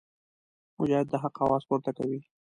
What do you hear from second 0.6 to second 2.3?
مجاهد د حق اواز پورته کوي.